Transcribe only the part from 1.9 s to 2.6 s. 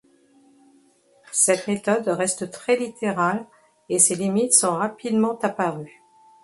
reste